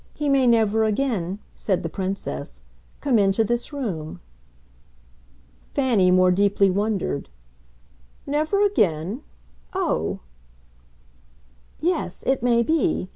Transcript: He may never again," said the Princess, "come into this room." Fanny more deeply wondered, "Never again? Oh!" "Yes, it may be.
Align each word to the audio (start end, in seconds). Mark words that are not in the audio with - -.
He 0.15 0.29
may 0.29 0.47
never 0.47 0.83
again," 0.83 1.37
said 1.55 1.83
the 1.83 1.87
Princess, 1.87 2.63
"come 3.01 3.19
into 3.19 3.43
this 3.43 3.71
room." 3.71 4.19
Fanny 5.75 6.09
more 6.09 6.31
deeply 6.31 6.71
wondered, 6.71 7.29
"Never 8.25 8.65
again? 8.65 9.21
Oh!" 9.75 10.21
"Yes, 11.81 12.23
it 12.25 12.41
may 12.41 12.63
be. 12.63 13.09